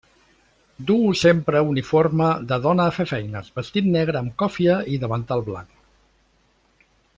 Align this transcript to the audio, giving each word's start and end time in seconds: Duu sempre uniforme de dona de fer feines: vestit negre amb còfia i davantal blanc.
Duu 0.91 1.11
sempre 1.23 1.61
uniforme 1.73 2.29
de 2.53 2.59
dona 2.63 2.87
de 2.89 2.95
fer 2.97 3.05
feines: 3.13 3.53
vestit 3.61 3.91
negre 3.97 4.23
amb 4.23 4.35
còfia 4.43 4.79
i 4.95 4.99
davantal 5.05 5.45
blanc. 5.53 5.79